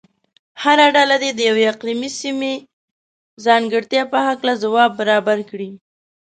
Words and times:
هره 0.63 0.87
ډله 0.95 1.15
دې 1.23 1.29
د 1.35 1.39
یوې 1.49 1.63
اقلیمي 1.73 2.09
سیمې 2.21 2.53
ځانګړتیا 3.45 4.03
په 4.11 4.17
هلکه 4.25 4.51
ځواب 4.63 4.91
برابر 4.99 5.39
کړي. 5.49 5.71